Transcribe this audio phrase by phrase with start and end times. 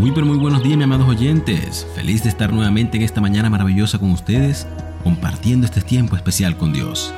[0.00, 1.86] Muy pero muy buenos días, mis amados oyentes.
[1.94, 4.66] Feliz de estar nuevamente en esta mañana maravillosa con ustedes,
[5.04, 7.12] compartiendo este tiempo especial con Dios.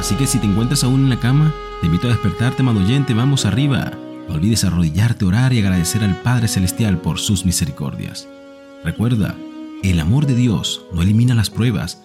[0.00, 1.52] Así que si te encuentras aún en la cama,
[1.82, 3.92] te invito a despertarte, amado oyente, vamos arriba.
[4.30, 8.26] No olvides arrodillarte, orar y agradecer al Padre Celestial por sus misericordias.
[8.82, 9.34] Recuerda,
[9.82, 12.00] el amor de Dios no elimina las pruebas,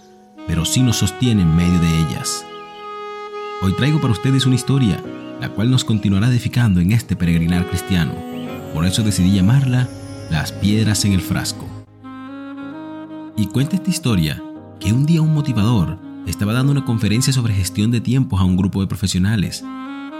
[0.45, 2.45] pero sí nos sostiene en medio de ellas.
[3.61, 5.01] Hoy traigo para ustedes una historia,
[5.39, 8.31] la cual nos continuará edificando en este peregrinar cristiano
[8.73, 9.87] por eso decidí llamarla
[10.31, 11.67] Las piedras en el frasco.
[13.35, 14.41] Y cuenta esta historia
[14.79, 18.55] que un día un motivador estaba dando una conferencia sobre gestión de tiempos a un
[18.55, 19.61] grupo de profesionales.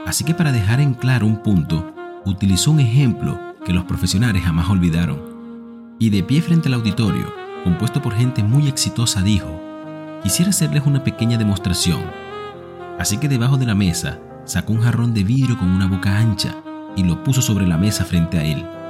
[0.06, 1.94] Así que para dejar en claro un punto,
[2.26, 5.96] utilizó un ejemplo que los profesionales jamás olvidaron.
[5.98, 7.34] Y de pie frente al auditorio,
[7.64, 9.62] compuesto por gente muy exitosa, dijo,
[10.24, 12.02] quisiera hacerles una pequeña demostración.
[13.00, 16.58] Así que debajo de la mesa sacó un jarrón de vidrio con una boca ancha
[16.98, 18.81] y lo puso sobre la mesa frente a él.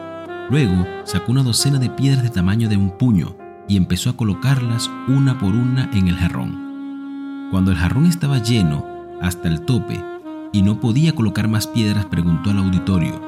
[0.51, 3.37] Luego sacó una docena de piedras de tamaño de un puño
[3.69, 7.47] y empezó a colocarlas una por una en el jarrón.
[7.51, 8.85] Cuando el jarrón estaba lleno
[9.21, 10.03] hasta el tope
[10.51, 13.21] y no podía colocar más piedras, preguntó al auditorio,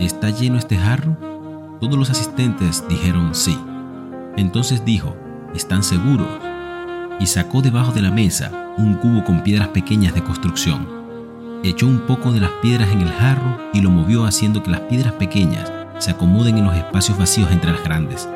[0.00, 1.18] ¿está lleno este jarro?
[1.82, 3.58] Todos los asistentes dijeron sí.
[4.38, 5.14] Entonces dijo,
[5.54, 6.40] ¿están seguros?
[7.20, 11.00] Y sacó debajo de la mesa un cubo con piedras pequeñas de construcción
[11.62, 14.80] echó un poco de las piedras en el jarro y lo movió haciendo que las
[14.80, 18.28] piedras pequeñas se acomoden en los espacios vacíos entre las grandes.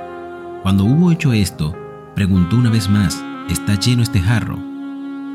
[0.62, 1.74] Cuando hubo hecho esto,
[2.14, 4.58] preguntó una vez más, ¿está lleno este jarro?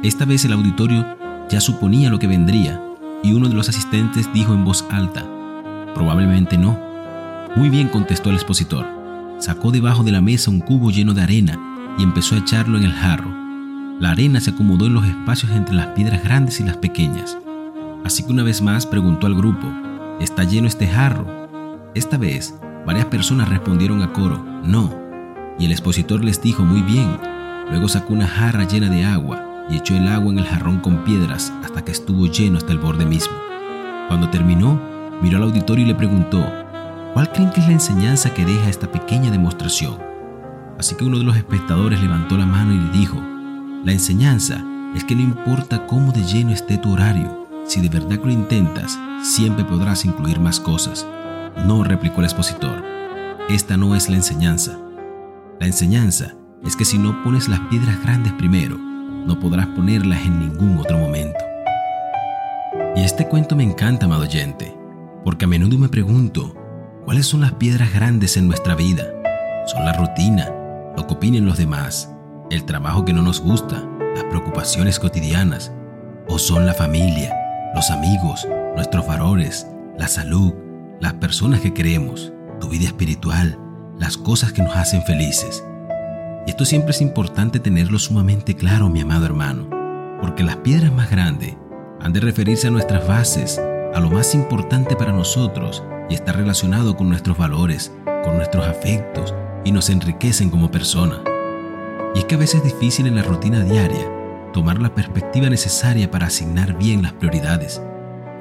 [0.04, 1.06] Esta vez el auditorio
[1.50, 2.82] ya suponía lo que vendría
[3.24, 5.26] y uno de los asistentes dijo en voz alta,
[5.94, 6.80] probablemente no.
[7.56, 8.86] Muy bien contestó el expositor.
[9.40, 11.60] Sacó debajo de la mesa un cubo lleno de arena
[11.98, 13.34] y empezó a echarlo en el jarro.
[14.00, 17.38] La arena se acomodó en los espacios entre las piedras grandes y las pequeñas.
[18.06, 19.68] Así que una vez más preguntó al grupo,
[20.22, 21.49] ¿está lleno este jarro?
[21.96, 22.54] Esta vez,
[22.86, 24.94] varias personas respondieron a coro, no.
[25.58, 27.18] Y el expositor les dijo, muy bien.
[27.72, 31.04] Luego sacó una jarra llena de agua y echó el agua en el jarrón con
[31.04, 33.34] piedras hasta que estuvo lleno hasta el borde mismo.
[34.08, 34.80] Cuando terminó,
[35.22, 36.46] miró al auditorio y le preguntó,
[37.14, 39.98] ¿cuál creen que es la enseñanza que deja esta pequeña demostración?
[40.78, 43.22] Así que uno de los espectadores levantó la mano y le dijo,
[43.84, 44.64] la enseñanza
[44.96, 48.98] es que no importa cómo de lleno esté tu horario, si de verdad lo intentas,
[49.22, 51.06] siempre podrás incluir más cosas.
[51.66, 52.84] No, replicó el expositor.
[53.50, 54.78] Esta no es la enseñanza.
[55.60, 56.34] La enseñanza
[56.64, 60.98] es que si no pones las piedras grandes primero, no podrás ponerlas en ningún otro
[60.98, 61.40] momento.
[62.96, 64.76] Y este cuento me encanta, amado oyente,
[65.24, 66.56] porque a menudo me pregunto,
[67.06, 69.06] ¿cuáles son las piedras grandes en nuestra vida?
[69.68, 70.50] ¿Son la rutina,
[70.96, 72.12] lo que opinen los demás,
[72.50, 73.84] el trabajo que no nos gusta,
[74.16, 75.72] las preocupaciones cotidianas,
[76.28, 77.36] o son la familia,
[77.76, 79.68] los amigos, nuestros valores,
[79.98, 80.54] la salud,
[81.00, 83.58] las personas que queremos, tu vida espiritual,
[83.98, 85.64] las cosas que nos hacen felices.
[86.46, 89.70] Y esto siempre es importante tenerlo sumamente claro, mi amado hermano,
[90.22, 91.56] porque las piedras más grandes
[92.02, 93.62] han de referirse a nuestras bases,
[93.94, 97.94] a lo más importante para nosotros y está relacionado con nuestros valores,
[98.24, 99.34] con nuestros afectos
[99.64, 101.22] y nos enriquecen como persona.
[102.14, 104.06] Y es que a veces es difícil en la rutina diaria
[104.52, 107.82] tomar la perspectiva necesaria para asignar bien las prioridades.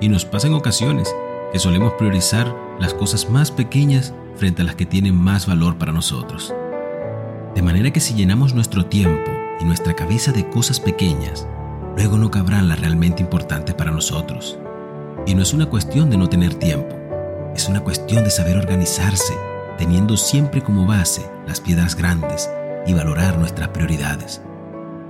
[0.00, 1.14] Y nos pasa en ocasiones
[1.52, 5.92] que solemos priorizar las cosas más pequeñas frente a las que tienen más valor para
[5.92, 6.54] nosotros.
[7.54, 11.46] De manera que si llenamos nuestro tiempo y nuestra cabeza de cosas pequeñas,
[11.96, 14.58] luego no cabrán las realmente importantes para nosotros.
[15.26, 16.94] Y no es una cuestión de no tener tiempo,
[17.54, 19.34] es una cuestión de saber organizarse,
[19.76, 22.48] teniendo siempre como base las piedras grandes
[22.86, 24.40] y valorar nuestras prioridades.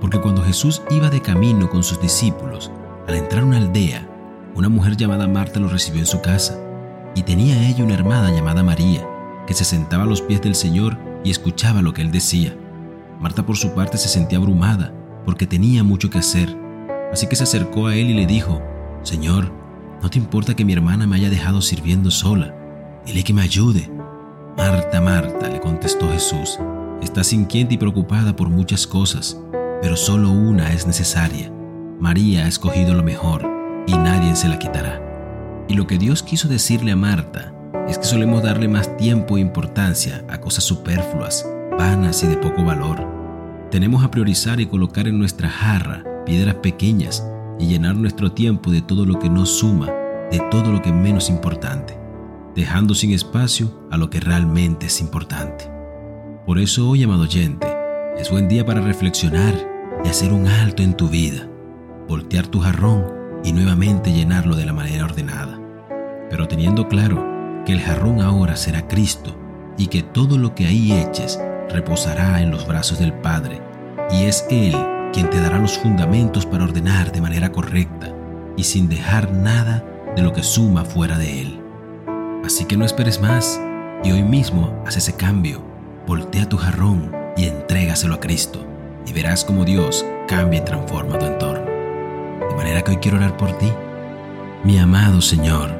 [0.01, 2.71] Porque cuando Jesús iba de camino con sus discípulos,
[3.07, 4.08] al entrar a una aldea,
[4.55, 6.59] una mujer llamada Marta lo recibió en su casa,
[7.15, 9.07] y tenía ella una hermana llamada María,
[9.47, 12.55] que se sentaba a los pies del Señor y escuchaba lo que él decía.
[13.19, 14.93] Marta por su parte se sentía abrumada,
[15.25, 16.55] porque tenía mucho que hacer,
[17.11, 18.61] así que se acercó a él y le dijo,
[19.03, 19.51] Señor,
[20.01, 22.55] ¿no te importa que mi hermana me haya dejado sirviendo sola?
[23.05, 23.89] Dile que me ayude.
[24.57, 26.59] Marta, Marta, le contestó Jesús,
[27.01, 29.37] estás inquieta y preocupada por muchas cosas
[29.81, 31.51] pero solo una es necesaria.
[31.99, 33.58] María ha escogido lo mejor
[33.89, 35.01] y nadie se la quitará.
[35.67, 37.53] Y lo que Dios quiso decirle a Marta
[37.87, 41.47] es que solemos darle más tiempo e importancia a cosas superfluas,
[41.77, 43.07] vanas y de poco valor.
[43.71, 47.25] Tenemos a priorizar y colocar en nuestra jarra piedras pequeñas
[47.57, 49.87] y llenar nuestro tiempo de todo lo que no suma,
[50.31, 51.97] de todo lo que es menos importante,
[52.55, 55.69] dejando sin espacio a lo que realmente es importante.
[56.45, 57.67] Por eso hoy, amado oyente,
[58.17, 59.53] es buen día para reflexionar
[60.03, 61.47] y hacer un alto en tu vida,
[62.07, 65.59] voltear tu jarrón y nuevamente llenarlo de la manera ordenada,
[66.29, 67.25] pero teniendo claro
[67.65, 69.35] que el jarrón ahora será Cristo
[69.77, 71.39] y que todo lo que ahí eches
[71.69, 73.61] reposará en los brazos del Padre,
[74.11, 74.75] y es Él
[75.13, 78.13] quien te dará los fundamentos para ordenar de manera correcta
[78.57, 79.83] y sin dejar nada
[80.15, 81.61] de lo que suma fuera de Él.
[82.43, 83.59] Así que no esperes más
[84.03, 85.61] y hoy mismo haz ese cambio,
[86.07, 88.65] voltea tu jarrón y entrégaselo a Cristo
[89.05, 91.58] y verás cómo Dios cambia y transforma tu entorno.
[92.59, 93.71] Manera que hoy quiero orar por ti.
[94.65, 95.71] Mi amado Señor,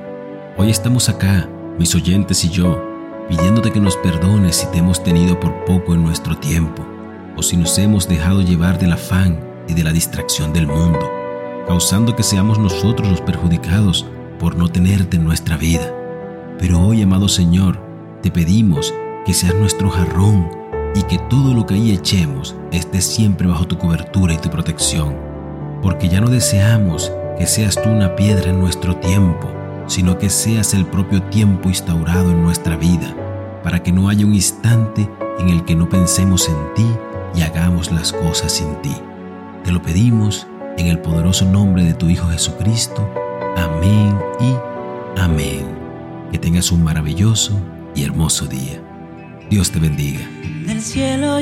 [0.55, 2.81] hoy estamos acá, mis oyentes y yo,
[3.27, 6.85] pidiéndote que nos perdones si te hemos tenido por poco en nuestro tiempo,
[7.35, 11.05] o si nos hemos dejado llevar del afán y de la distracción del mundo,
[11.67, 14.05] causando que seamos nosotros los perjudicados
[14.39, 15.93] por no tenerte en nuestra vida.
[16.59, 17.77] Pero hoy, amado Señor,
[18.21, 18.93] te pedimos
[19.25, 20.49] que seas nuestro jarrón
[20.95, 25.28] y que todo lo que ahí echemos esté siempre bajo tu cobertura y tu protección,
[25.81, 29.49] porque ya no deseamos que seas tú una piedra en nuestro tiempo,
[29.87, 33.15] sino que seas el propio tiempo instaurado en nuestra vida,
[33.63, 35.09] para que no haya un instante
[35.39, 36.85] en el que no pensemos en ti
[37.35, 38.95] y hagamos las cosas sin ti.
[39.63, 40.47] Te lo pedimos
[40.77, 43.09] en el poderoso nombre de tu Hijo Jesucristo.
[43.55, 44.55] Amén y
[45.19, 45.65] amén.
[46.31, 47.59] Que tengas un maravilloso
[47.95, 48.81] y hermoso día.
[49.49, 50.27] Dios te bendiga.
[50.65, 51.39] Del cielo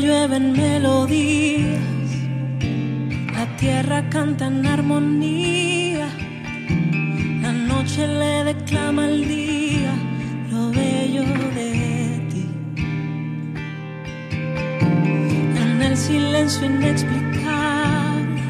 [3.38, 6.08] la tierra canta en armonía
[7.88, 9.94] noche le declama al día
[10.52, 11.24] lo bello
[11.58, 11.72] de
[12.30, 12.46] ti.
[15.64, 18.42] En el silencio inexplicable,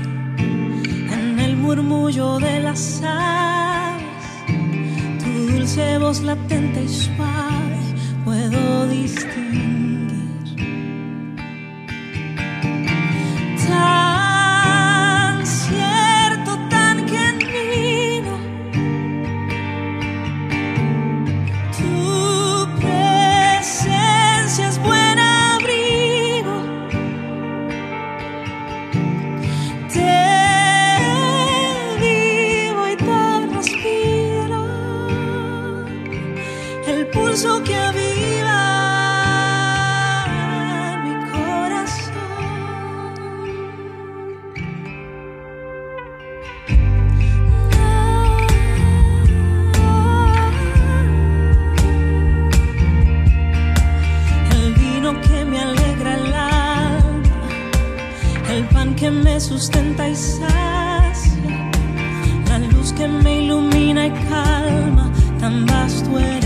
[1.18, 4.06] en el murmullo de las aves,
[5.22, 7.80] tu dulce voz latente y suave
[8.26, 9.37] puedo distinguir.
[59.40, 61.72] Sustenta y sacia,
[62.50, 66.37] la luz que me ilumina y calma, tan vasto eres